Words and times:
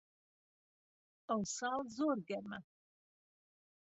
ئەوساڵ 1.27 1.79
زۆر 1.97 2.17
گەرمە 2.29 2.59